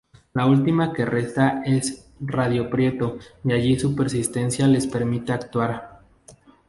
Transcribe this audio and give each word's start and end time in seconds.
La 0.33 0.47
última 0.47 0.93
que 0.93 1.05
resta 1.05 1.61
es 1.63 2.09
Radio 2.19 2.71
Prieto 2.71 3.19
y 3.43 3.51
allí 3.53 3.77
su 3.79 3.95
persistencia 3.95 4.67
les 4.67 4.87
permite 4.87 5.31
actuar. 5.31 5.99